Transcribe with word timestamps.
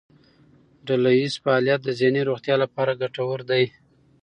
ډلهییز 0.87 1.33
فعالیت 1.43 1.79
د 1.83 1.89
ذهني 1.99 2.21
روغتیا 2.29 2.55
لپاره 2.63 2.99
ګټور 3.01 3.39
دی. 3.49 3.63